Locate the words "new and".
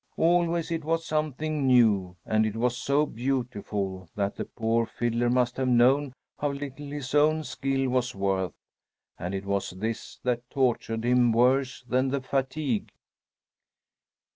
1.67-2.43